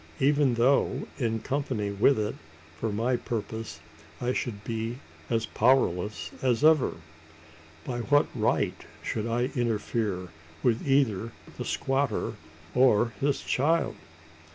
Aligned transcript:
Even 0.19 0.55
though 0.55 1.05
in 1.19 1.41
company 1.41 1.91
with 1.91 2.17
it, 2.17 2.33
for 2.79 2.91
my 2.91 3.15
purpose 3.17 3.81
I 4.19 4.33
should 4.33 4.63
be 4.63 4.97
as 5.29 5.45
powerless 5.45 6.31
as 6.41 6.63
ever. 6.63 6.95
By 7.85 7.99
what 7.99 8.25
right 8.33 8.83
should 9.03 9.27
I 9.27 9.51
interfere 9.55 10.29
with 10.63 10.87
either 10.87 11.33
the 11.55 11.65
squatter 11.65 12.33
or 12.73 13.09
his 13.21 13.41
child? 13.41 13.95